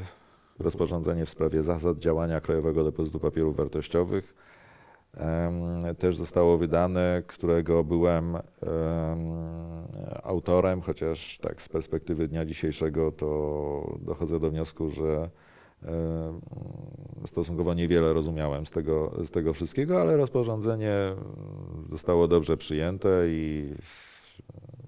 [0.60, 4.34] rozporządzenie w sprawie zasad działania Krajowego Depozytu Papierów Wartościowych
[6.00, 8.42] też zostało wydane, którego byłem em,
[10.24, 15.30] autorem, chociaż tak z perspektywy dnia dzisiejszego to dochodzę do wniosku, że
[17.28, 20.94] stosunkowo niewiele rozumiałem z tego, z tego wszystkiego, ale rozporządzenie
[21.92, 23.74] zostało dobrze przyjęte i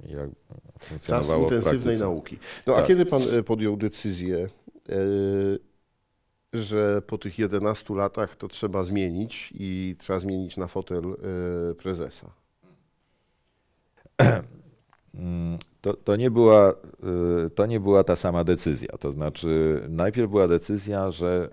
[0.10, 2.04] jak Czas funkcjonowało w intensywnej praktyce.
[2.04, 2.38] nauki.
[2.68, 2.88] No a Tak.
[2.88, 4.38] kiedy pan e, podjął decyzję,
[4.90, 4.96] e,
[6.54, 11.04] że po tych 11 latach to trzeba zmienić i trzeba zmienić na fotel
[11.72, 12.32] e, prezesa?
[15.82, 16.74] To, to, nie była,
[17.46, 18.90] y, to nie była ta sama decyzja.
[19.00, 21.50] To znaczy, najpierw była decyzja, że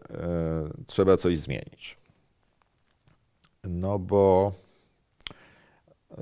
[0.80, 1.96] y, trzeba coś zmienić.
[3.64, 4.52] No bo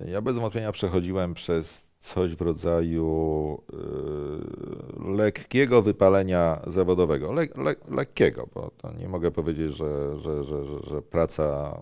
[0.07, 7.33] ja bez wątpienia przechodziłem przez coś w rodzaju y, lekkiego wypalenia zawodowego.
[7.33, 11.77] Le, le, lekkiego, bo nie mogę powiedzieć, że, że, że, że, praca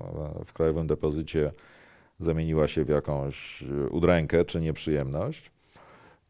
[0.46, 1.52] w Krajowym Depozycie
[2.18, 5.50] zamieniła się w jakąś udrękę czy nieprzyjemność.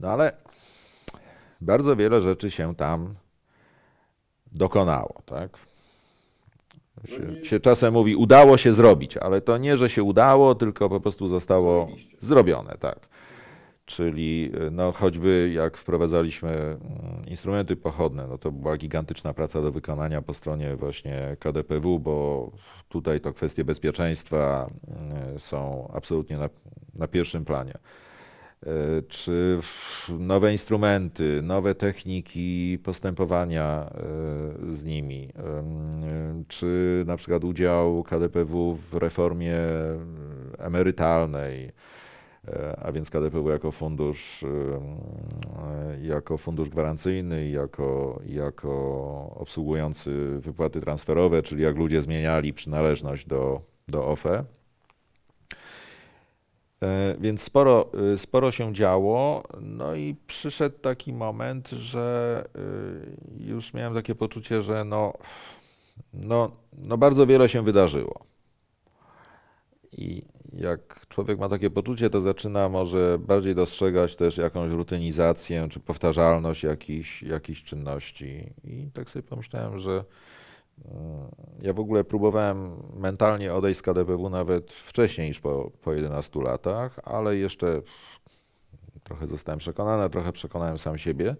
[0.00, 0.32] No ale
[1.60, 3.14] bardzo wiele rzeczy się tam
[4.52, 5.58] dokonało, tak?
[7.04, 11.00] Się, się czasem mówi, udało się zrobić, ale to nie, że się udało, tylko po
[11.00, 13.08] prostu zostało zrobione, tak.
[13.86, 16.78] Czyli y, no, choćby jak wprowadzaliśmy mm,
[17.26, 22.50] instrumenty pochodne, no to była gigantyczna praca do wykonania po stronie właśnie KDPW, bo
[22.88, 24.70] tutaj to kwestie bezpieczeństwa
[25.36, 26.48] y, są absolutnie na,
[26.94, 27.74] na pierwszym planie.
[28.66, 29.58] Y, Czy
[30.18, 33.90] nowe instrumenty, nowe techniki postępowania
[34.68, 39.56] y, z nimi, ym, czy na przykład udział KDPW w reformie
[40.58, 41.72] emerytalnej,
[42.48, 44.46] E, a więc KDPW jako fundusz, e,
[46.02, 48.70] jako fundusz gwarancyjny, jako, jako
[49.34, 54.44] obsługujący wypłaty transferowe, czyli jak ludzie zmieniali przynależność do, do OFE.
[56.82, 62.44] E, Więc sporo, y, sporo się działo, no i przyszedł taki moment, że
[63.38, 65.12] y, już miałem takie poczucie, że no,
[66.14, 68.24] no, no bardzo wiele się wydarzyło.
[69.92, 75.80] I jak człowiek ma takie poczucie, to zaczyna może bardziej dostrzegać też jakąś rutynizację czy
[75.80, 78.52] powtarzalność jakichś, jakichś czynności.
[78.64, 80.04] I tak sobie pomyślałem, że
[81.62, 87.00] ja w ogóle próbowałem mentalnie odejść z KDPW nawet wcześniej niż po, po 11 latach,
[87.04, 87.82] ale jeszcze
[89.04, 91.36] trochę zostałem przekonany, trochę przekonałem sam siebie,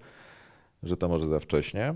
[0.82, 1.94] że to może za wcześnie.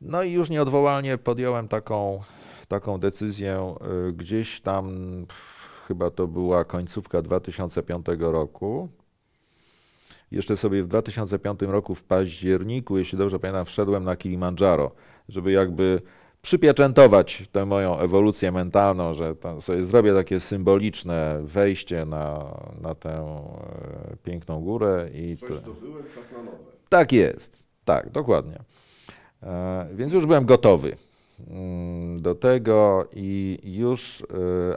[0.00, 2.22] No i już nieodwołalnie podjąłem taką,
[2.68, 3.74] taką decyzję
[4.08, 4.96] y, gdzieś tam,
[5.88, 8.88] chyba to była końcówka 2005 roku.
[10.30, 14.90] Jeszcze sobie w 2005 roku w październiku, jeśli dobrze pamiętam, wszedłem na Kilimandżaro,
[15.28, 16.02] żeby jakby
[16.42, 24.16] przypieczętować tę moją ewolucję mentalną, że sobie zrobię takie symboliczne wejście na, na tę e,
[24.22, 26.56] piękną górę i to, zdobyłem, czas na nowe.
[26.88, 28.58] tak jest, tak, dokładnie.
[29.42, 30.96] E, Więc już byłem gotowy
[31.50, 34.24] mm, do tego i już, e,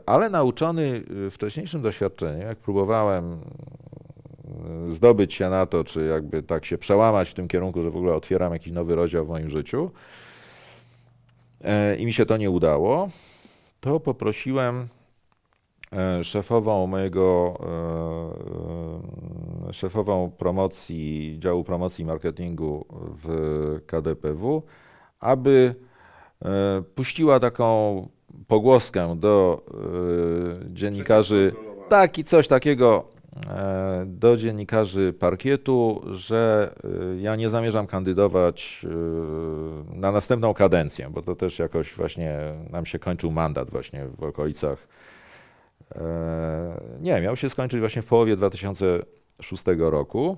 [0.06, 3.38] ale nauczony wcześniejszym doświadczeniem, jak próbowałem
[4.88, 8.13] zdobyć się na to, czy jakby tak się przełamać w tym kierunku, że w ogóle
[8.15, 9.91] otwieram jakiś nowy rozdział w moim życiu
[12.00, 13.10] i mi się to nie udało,
[13.80, 14.88] to poprosiłem
[15.91, 17.58] e, szefową mojego,
[19.65, 22.86] e, e, szefową promocji, działu promocji i marketingu
[23.24, 24.63] w KDPW,
[25.19, 25.76] aby
[26.41, 28.08] e, puściła taką
[28.47, 31.54] pogłoskę do e, dziennikarzy,
[31.89, 33.04] taki coś takiego.
[33.08, 33.11] e,
[34.06, 41.36] do dziennikarzy parkietu, że e, ja nie zamierzam kandydować e, na następną kadencję, bo to
[41.36, 44.88] też jakoś właśnie nam się kończył mandat właśnie w okolicach
[45.96, 50.38] E, Nie, miał się skończyć właśnie w połowie 2006 roku.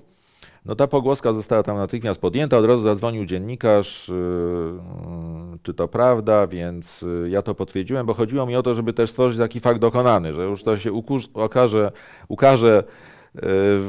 [0.64, 5.88] No ta pogłoska została tam natychmiast podjęta, od razu zadzwonił dziennikarz, yy, mm, czy to
[5.88, 9.60] prawda, więc y, ja to potwierdziłem, bo chodziło mi o to, żeby też stworzyć taki
[9.60, 11.92] fakt dokonany, że już to się ukuż, okaże,
[12.28, 12.84] ukaże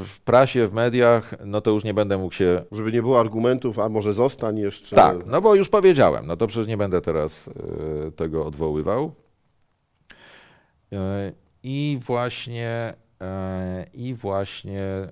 [0.04, 3.80] w prasie, w mediach, no to już nie będę mógł się Żeby nie było argumentów,
[3.80, 4.96] a może zostań jeszcze.
[4.96, 7.50] tak, no bo już powiedziałem, no to przecież nie będę teraz
[8.16, 9.12] tego odwoływał.
[11.64, 12.94] I właśnie,
[13.94, 15.10] i właśnie e,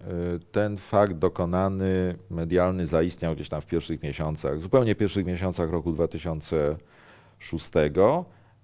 [0.51, 7.69] ten fakt dokonany, medialny zaistniał gdzieś tam w pierwszych miesiącach, zupełnie pierwszych miesiącach roku 2006.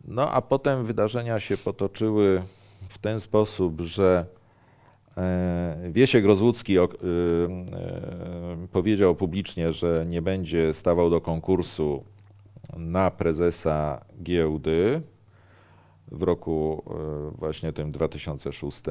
[0.07, 2.43] No a potem wydarzenia się potoczyły
[2.89, 4.25] w ten sposób, że
[5.19, 6.75] E, Wiesiek Rozłucki
[8.71, 12.03] powiedział publicznie, że nie będzie stawał do konkursu
[12.77, 15.01] na prezesa giełdy
[16.11, 16.83] w roku
[17.37, 18.81] właśnie tym 2006.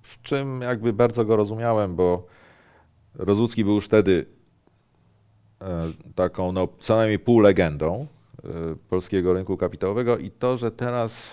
[0.00, 2.26] W czym jakby bardzo go rozumiałem, bo
[3.14, 4.26] Rozłucki był już wtedy
[5.60, 8.06] e, taką no, co najmniej pół legendą
[8.44, 8.48] y,
[8.88, 11.30] polskiego rynku kapitałowego i to, że teraz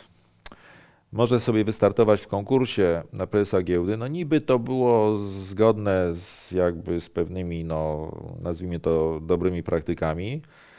[1.12, 7.02] może sobie wystartować w konkursie na prezesa giełdy, no niby to było zgodne z jakby
[7.02, 10.71] z pewnymi, no nazwijmy to dobrymi praktykami, e,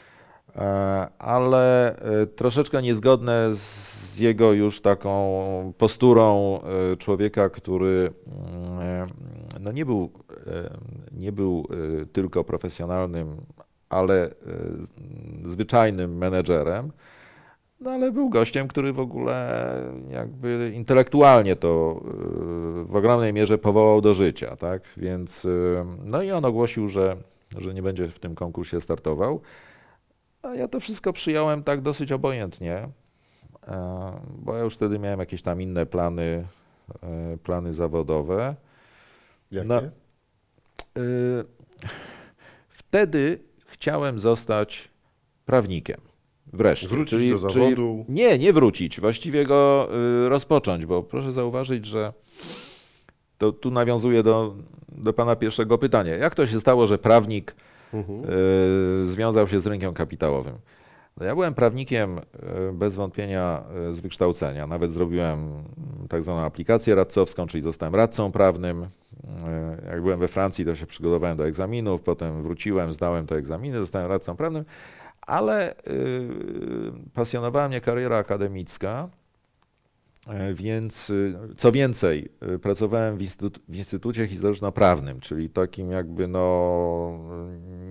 [1.18, 9.08] ale e, troszeczkę niezgodne z jego już taką posturą e, człowieka, który mm,
[9.60, 10.10] no nie był,
[10.46, 10.70] e,
[11.12, 11.66] nie był
[12.02, 13.36] e, tylko profesjonalnym,
[13.88, 14.30] ale e,
[15.44, 16.92] zwyczajnym menedżerem,
[17.80, 19.64] no ale był gościem, który w ogóle
[20.10, 22.00] jakby intelektualnie to
[22.84, 24.82] w ogromnej mierze powołał do życia, tak?
[24.96, 25.46] Więc
[26.04, 27.16] no i on ogłosił, że,
[27.58, 29.40] że nie będzie w tym konkursie startował.
[30.42, 32.88] A ja to wszystko przyjąłem tak dosyć obojętnie,
[33.66, 36.46] e, bo ja już wtedy miałem jakieś tam inne plany,
[37.02, 38.54] e, plany zawodowe.
[39.50, 39.68] Jakie?
[39.68, 39.82] no.
[41.02, 41.44] Y,
[42.92, 44.88] Wtedy chciałem zostać
[45.46, 46.00] prawnikiem.
[46.52, 46.88] Wreszcie.
[46.88, 48.04] Wrócić do zawodu.
[48.08, 49.88] nie, nie wrócić, właściwie go
[50.24, 52.12] y, rozpocząć, bo proszę zauważyć, że
[53.38, 54.54] to tu nawiązuję do,
[54.88, 56.16] do pana pierwszego pytania.
[56.16, 57.54] Jak to się stało, że prawnik
[57.92, 58.24] Mhm.
[59.02, 60.54] y, związał się z rynkiem kapitałowym?
[61.16, 62.22] No ja byłem prawnikiem y,
[62.72, 64.66] bez wątpienia y, z wykształcenia.
[64.66, 68.86] Nawet zrobiłem mm, tak zwaną aplikację radcowską, czyli zostałem radcą prawnym.
[69.86, 74.08] Jak byłem we Francji, to się przygotowałem do egzaminów, potem wróciłem, zdałem te egzaminy, zostałem
[74.08, 74.64] radcą prawnym,
[75.20, 75.74] ale
[77.14, 79.08] pasjonowała mnie kariera akademicka.
[80.26, 86.28] E, Więc y, co więcej, y, pracowałem w, instytut, w Instytucie Historyczno-Prawnym, czyli takim jakby
[86.28, 87.18] no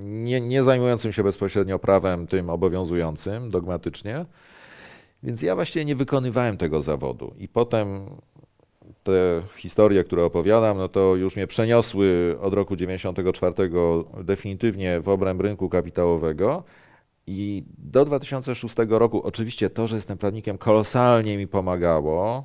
[0.03, 4.25] nie, nie zajmującym się bezpośrednio prawem tym obowiązującym dogmatycznie.
[5.23, 7.33] Więc ja właściwie nie wykonywałem tego zawodu.
[7.37, 8.05] I potem
[9.03, 13.53] te historie, które opowiadam, no to już mnie przeniosły od roku 94
[14.23, 16.63] definitywnie w obręb rynku kapitałowego.
[17.31, 22.43] I do 2006 roku oczywiście to, że jestem prawnikiem, kolosalnie mi pomagało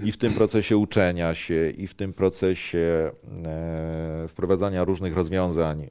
[0.00, 3.10] i w tym procesie uczenia się, i w tym procesie
[3.44, 5.90] e, wprowadzania różnych rozwiązań e,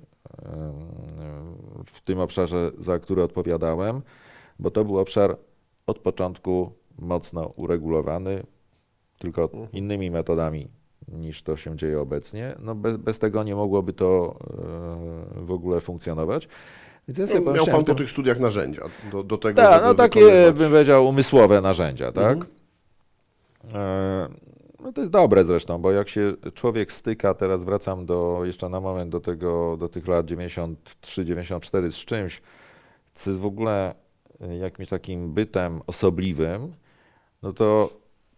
[1.85, 4.01] w tym obszarze, za który odpowiadałem,
[4.59, 5.37] bo to był obszar
[5.87, 8.43] od początku mocno uregulowany,
[9.19, 10.67] tylko innymi metodami
[11.07, 12.55] niż to się dzieje obecnie.
[12.59, 14.35] No bez, bez tego nie mogłoby to
[15.39, 16.47] e, w ogóle funkcjonować.
[17.07, 20.19] Ja sobie No, miał pan po tych studiach narzędzia do, do tego, żeby no takie
[20.19, 20.55] wykonywać.
[20.55, 22.37] bym powiedział umysłowe narzędzia, tak?
[22.37, 22.47] Mhm.
[23.73, 24.27] E,
[24.83, 28.79] No to jest dobre zresztą, bo jak się człowiek styka, teraz wracam do, jeszcze na
[28.79, 32.41] moment do tego, do tych lat 93-94 z czymś,
[33.13, 33.95] co jest w ogóle
[34.41, 36.73] e, jakimś takim bytem osobliwym,
[37.43, 37.89] no to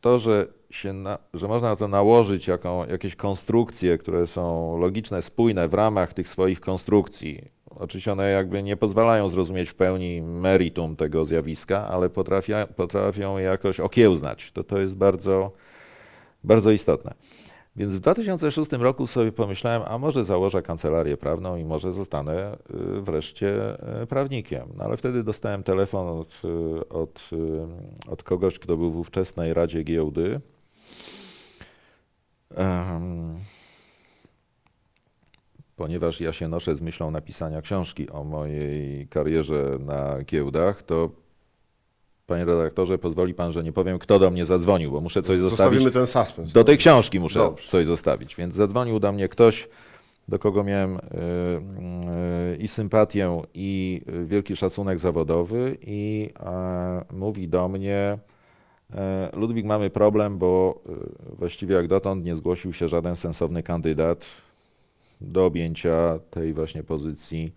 [0.02, 5.22] to, że, się na, że można na to nałożyć jaką, jakieś konstrukcje, które są logiczne,
[5.22, 7.57] spójne w ramach tych swoich konstrukcji.
[7.80, 12.10] Oczywiście one jakby nie pozwalają zrozumieć w pełni meritum tego zjawiska, ale
[12.76, 14.52] potrafią je jakoś okiełznać.
[14.52, 15.52] To, to jest bardzo,
[16.44, 17.14] bardzo istotne.
[17.78, 22.54] Więc w 2006 roku sobie pomyślałem, a może założę kancelarię prawną i może zostanę
[22.98, 24.70] y, wreszcie y, prawnikiem.
[24.78, 27.30] No ale wtedy dostałem telefon od, y, od,
[28.08, 30.42] od kogoś, kto był w ówczesnej Radzie Giełdy.
[32.56, 33.36] Em,
[35.78, 41.10] Ponieważ ja się noszę z myślą napisania książki o mojej karierze na giełdach, to
[42.26, 45.82] panie redaktorze, pozwoli pan, że nie powiem, kto do mnie zadzwonił, bo muszę coś zostawić.
[45.82, 46.54] Zostawimy ten suspens.
[46.54, 47.68] Do tej książki muszę Dobrze.
[47.68, 48.36] coś zostawić.
[48.36, 49.70] Więc zadzwonił do mnie ktoś,
[50.28, 51.00] do kogo miałem y,
[52.54, 58.18] y, i sympatię, i wielki szacunek zawodowy, i e, mówi do mnie:
[58.94, 60.82] e, Ludwik, mamy problem, bo
[61.38, 64.26] właściwie jak dotąd nie zgłosił się żaden sensowny kandydat
[65.22, 67.54] do objęcia tej właśnie pozycji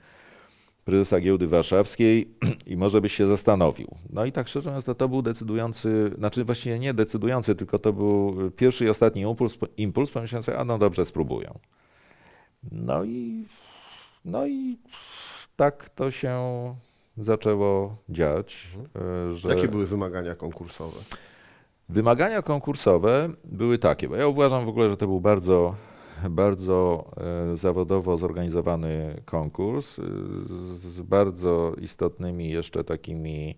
[0.84, 2.34] prezesa giełdy warszawskiej
[2.66, 3.88] i może byś się zastanowił.
[4.10, 7.92] No i tak szczerze mówiąc, to, to był decydujący, znaczy właściwie nie decydujący, tylko to
[7.92, 11.50] był pierwszy i ostatni impuls, impuls pomyślałem sobie, a no dobrze, spróbuję.
[12.72, 13.46] No i,
[14.24, 14.78] no i
[15.56, 16.38] tak to się
[17.16, 18.68] zaczęło dziać.
[19.30, 19.48] E, Że...
[19.48, 21.00] Jakie były wymagania konkursowe?
[21.88, 25.74] Wymagania konkursowe były takie, bo ja uważam w ogóle, że to był bardzo,
[26.30, 27.10] bardzo
[27.52, 30.02] e, zawodowo zorganizowany konkurs e,
[30.74, 33.56] z bardzo istotnymi jeszcze takimi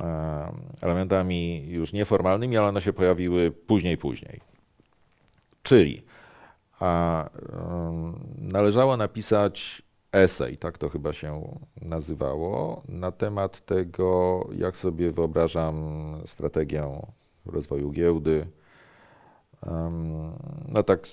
[0.00, 0.52] e,
[0.82, 4.40] elementami już nieformalnymi, ale one się pojawiły później, później.
[5.62, 6.02] Czyli
[6.80, 7.30] a,
[8.38, 9.82] należało napisać
[10.12, 15.76] esej, tak to chyba się nazywało, na temat tego, jak sobie wyobrażam
[16.26, 17.00] strategię
[17.46, 18.46] rozwoju giełdy.
[20.68, 21.06] No tak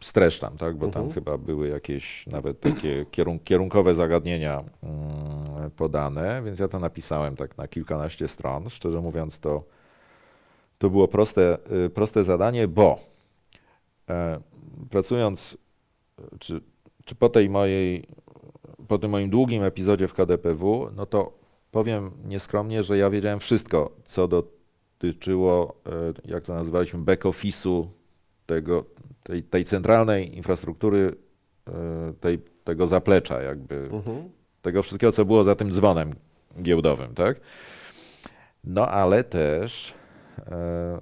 [0.00, 1.12] streszczam, tak, bo tam Mhm.
[1.14, 7.58] chyba były jakieś nawet takie kierun kierunkowe zagadnienia mm, podane, więc ja to napisałem tak
[7.58, 8.70] na kilkanaście stron.
[8.70, 9.64] Szczerze mówiąc, to,
[10.78, 12.98] to było proste, y, proste zadanie, bo
[14.10, 14.40] e,
[14.90, 15.56] pracując,
[16.38, 16.60] czy,
[17.04, 18.06] czy po tej mojej,
[18.88, 21.32] po tym moim długim epizodzie w KDPW, no to
[21.70, 27.86] powiem nieskromnie, że ja wiedziałem wszystko, co dotyczyło, e, jak to nazywaliśmy, back-office'u
[28.46, 28.84] tego,
[29.22, 31.14] tej, tej centralnej infrastruktury,
[31.68, 31.72] e,
[32.20, 34.28] tej, tego zaplecza jakby, Mhm.
[34.62, 36.14] tego wszystkiego, co było za tym dzwonem
[36.62, 37.40] giełdowym, tak?
[38.64, 39.94] No ale też
[40.38, 41.00] e,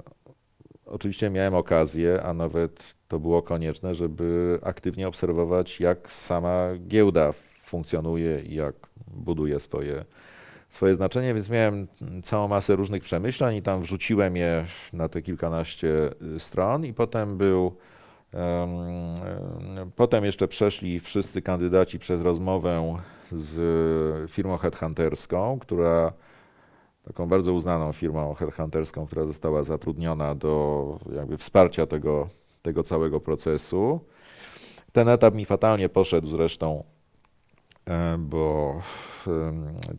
[0.86, 8.40] oczywiście miałem okazję, a nawet to było konieczne, żeby aktywnie obserwować, jak sama giełda funkcjonuje
[8.40, 8.74] i jak
[9.06, 10.04] buduje swoje,
[10.68, 11.86] swoje znaczenie, więc miałem
[12.22, 17.36] całą masę różnych przemyśleń i tam wrzuciłem je na te kilkanaście y, stron i potem
[17.38, 17.76] był
[19.96, 22.98] Potem jeszcze przeszli wszyscy kandydaci przez rozmowę
[23.32, 26.12] z firmą headhunterską, która
[27.04, 32.28] taką bardzo uznaną firmą headhunterską, która została zatrudniona do jakby wsparcia tego,
[32.62, 34.00] tego całego procesu.
[34.92, 36.84] Ten etap mi fatalnie poszedł zresztą,
[37.86, 38.74] e, bo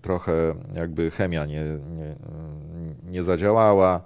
[0.02, 2.16] trochę jakby chemia nie, nie,
[3.04, 4.02] nie zadziałała.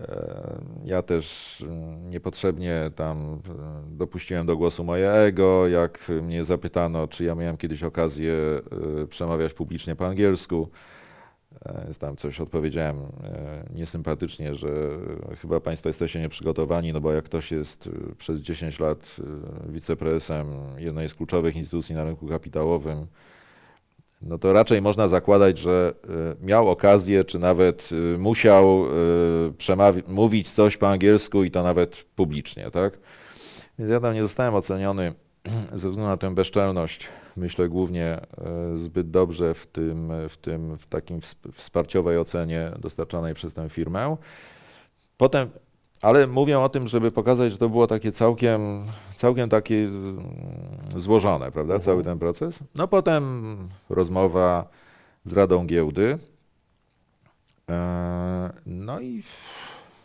[0.00, 7.08] E, Ja też mm, niepotrzebnie tam e, dopuściłem do głosu moje ego, jak mnie zapytano,
[7.08, 8.34] czy ja miałem kiedyś okazję
[9.02, 10.68] e, przemawiać publicznie po angielsku.
[11.64, 14.68] E, tam coś odpowiedziałem e, niesympatycznie, że
[15.40, 19.16] chyba Państwo jesteście nieprzygotowani, no bo jak ktoś jest e, przez 10 lat
[19.68, 20.46] e, wiceprezesem
[20.78, 23.06] jednej z kluczowych instytucji na rynku kapitałowym,
[24.22, 25.94] no to raczej można zakładać, że
[26.40, 28.84] e, miał okazję, czy nawet e, musiał
[29.58, 32.98] przemawi- mówić coś po angielsku i to nawet publicznie, tak?
[33.78, 35.14] Więc ja tam nie zostałem oceniony
[35.72, 38.20] ze względu na tę bezczelność, myślę głównie
[38.74, 44.16] zbyt dobrze w tym, w tym, w takim wsp- wsparciowej ocenie dostarczanej przez tę firmę.
[45.16, 45.50] Potem,
[46.02, 48.84] ale mówię o tym, żeby pokazać, że to było takie całkiem,
[49.16, 50.22] całkiem takie mm,
[50.96, 51.80] złożone, prawda, Mhm.
[51.80, 52.58] cały ten proces.
[52.74, 53.56] No potem
[53.88, 54.68] rozmowa
[55.24, 56.18] z Radą Giełdy.
[57.70, 59.28] E, No i w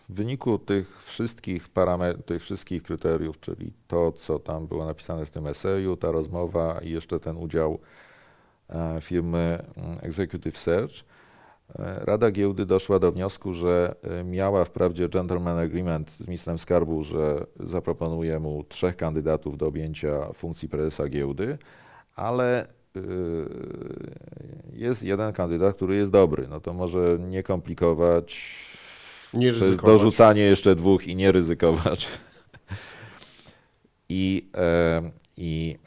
[0.09, 5.47] wyniku tych wszystkich parametrów, tych wszystkich kryteriów, czyli to, co tam było napisane w tym
[5.47, 7.79] eseju, ta rozmowa i jeszcze ten udział
[8.69, 10.93] e, firmy mm, Executive Search,
[11.79, 17.45] Rada Giełdy doszła do wniosku, że e, miała wprawdzie gentleman agreement z ministrem skarbu, że
[17.59, 21.57] zaproponuje mu trzech kandydatów do objęcia funkcji prezesa giełdy,
[22.15, 22.67] ale
[22.97, 22.99] y,
[24.73, 26.47] jest jeden kandydat, który jest dobry.
[26.47, 28.55] No to może nie komplikować
[29.33, 29.51] Nie
[29.83, 32.07] dorzucanie jeszcze dwóch i nie ryzykować.
[34.09, 35.77] I, e, i,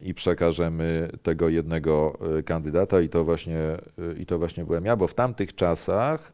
[0.00, 3.78] I przekażemy tego jednego e, kandydata, i to, właśnie, e,
[4.18, 6.32] i to właśnie byłem ja, bo w tamtych czasach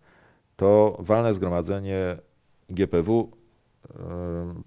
[0.57, 2.17] to walne zgromadzenie
[2.71, 3.31] GPW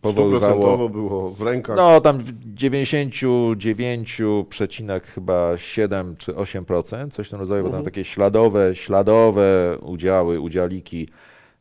[0.02, 0.90] powoływało.
[0.90, 1.78] Było w rękach.
[1.78, 7.78] No, tam w 99, przecinek chyba 7 czy 8%, coś w tym rodzaju, bo tam
[7.80, 7.86] Mhm.
[7.86, 11.08] takie śladowe, śladowe udziały, udzialiki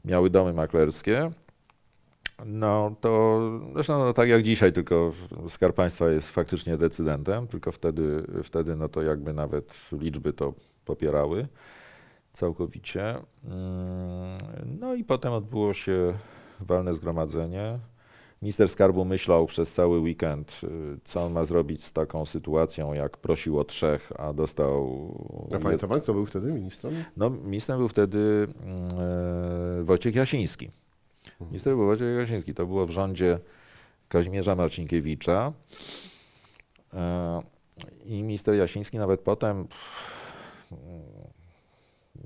[0.04, 1.30] miały domy maklerskie.
[2.46, 3.40] No to
[3.74, 5.12] zresztą no, tak jak dzisiaj, tylko
[5.48, 11.48] Skarb Państwa jest faktycznie decydentem, tylko wtedy, wtedy no to jakby nawet liczby to popierały
[12.32, 13.16] całkowicie.
[13.44, 16.14] Mm, No i potem odbyło się
[16.60, 17.78] walne zgromadzenie.
[18.42, 20.68] Minister Skarbu myślał przez cały weekend, y,
[21.04, 25.14] co on ma zrobić z taką sytuacją, jak prosił o trzech, a dostał.
[25.54, 27.04] A pamięta pan, kto był wtedy ministrem?
[27.16, 28.90] No, ministrem był wtedy mm,
[29.80, 30.70] e, Wojciech Jasiński.
[31.46, 32.54] Minister był Wojciech Jasiński.
[32.54, 33.38] To było w rządzie
[34.08, 35.52] Kazimierza Marcinkiewicza.
[36.94, 37.42] E,
[38.04, 39.68] I minister Jasiński nawet potem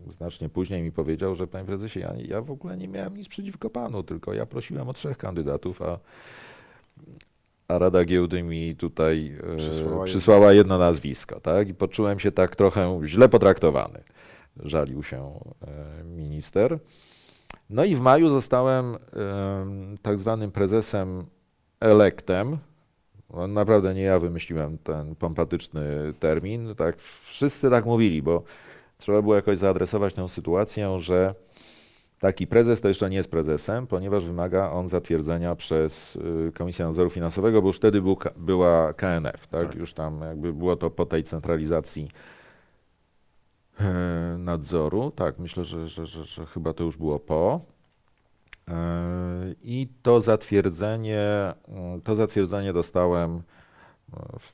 [0.09, 3.71] znacznie później mi powiedział, że panie prezesie, ja, ja w ogóle nie miałem nic przeciwko
[3.71, 5.99] panu, tylko ja prosiłem o trzech kandydatów, a,
[7.69, 11.69] a Rada Giełdy mi tutaj e, Przysłała przysłała, jedno nazwisko, tak?
[11.69, 14.03] I poczułem się tak trochę źle potraktowany.
[14.57, 15.41] Żalił się
[16.01, 16.79] e, minister.
[17.71, 18.97] No i w maju zostałem
[20.03, 21.25] tak zwanym prezesem
[21.81, 22.59] elektem.
[23.31, 26.75] No, Naprawdę nie ja wymyśliłem ten pompatyczny termin.
[26.75, 28.43] Tak, wszyscy tak mówili, bo
[28.99, 31.35] trzeba było jakoś zaadresować tę sytuację, że
[32.19, 37.11] taki prezes to jeszcze nie jest prezesem, ponieważ wymaga on zatwierdzenia przez y, Komisję Nadzoru
[37.11, 39.69] Finansowego, bo już wtedy był, była KNF, tak?
[39.69, 39.75] Tak.
[39.75, 42.09] Już tam jakby było to po tej centralizacji
[44.39, 45.11] nadzoru.
[45.11, 47.61] Tak, myślę, że, że, że, że chyba to już było po.
[48.69, 48.75] E,
[49.63, 54.53] I to zatwierdzenie, mm, to zatwierdzenie dostałem e, w,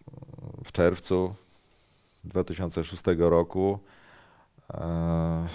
[0.64, 1.34] w czerwcu
[2.24, 3.78] 2006 roku.
[4.74, 5.46] E,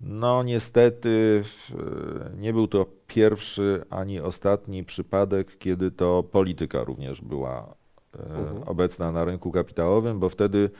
[0.00, 7.74] No, niestety e, nie był to pierwszy ani ostatni przypadek, kiedy to polityka również była
[8.14, 8.62] e, Mhm.
[8.68, 10.70] obecna na rynku kapitałowym, bo wtedy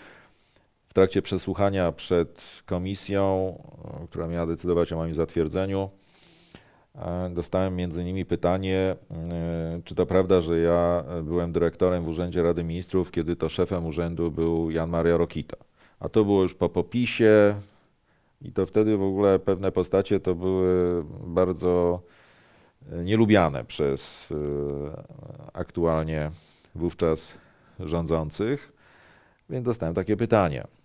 [0.96, 3.54] trakcie przesłuchania przed komisją,
[4.10, 5.90] która miała decydować o moim zatwierdzeniu,
[6.94, 12.42] e, dostałem między innymi pytanie, e, czy to prawda, że ja byłem dyrektorem w Urzędzie
[12.42, 15.56] Rady Ministrów, kiedy to szefem urzędu był Jan Maria Rokita.
[16.00, 17.54] A to było już po popisie
[18.42, 22.00] i to wtedy w ogóle pewne postacie to były bardzo
[22.92, 24.28] e, nielubiane przez
[25.52, 26.30] aktualnie
[26.74, 27.38] wówczas
[27.80, 28.72] rządzących,
[29.50, 30.75] więc dostałem takie pytanie.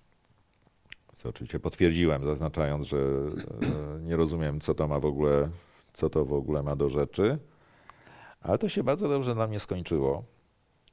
[1.21, 5.49] Co oczywiście potwierdziłem, zaznaczając, że e, nie rozumiem, co to ma w ogóle,
[5.93, 7.37] co to w ogóle ma do rzeczy.
[8.41, 10.23] Ale to się bardzo dobrze dla mnie skończyło.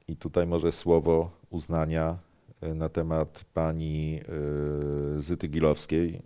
[0.07, 2.17] I tutaj może słowo uznania
[2.61, 4.21] e, na temat pani
[5.17, 6.21] e, Zyty Gilowskiej,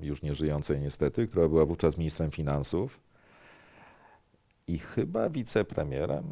[0.00, 3.00] już nie żyjącej niestety, która była wówczas ministrem finansów
[4.66, 6.24] i chyba wicepremierem,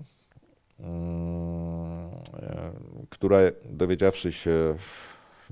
[0.80, 2.10] mm,
[3.10, 4.76] która dowiedziawszy się,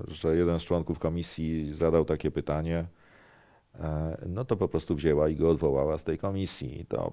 [0.07, 2.85] że jeden z członków komisji zadał takie pytanie,
[3.79, 6.81] e, no to po prostu wzięła i go odwołała z tej komisji.
[6.81, 7.11] I to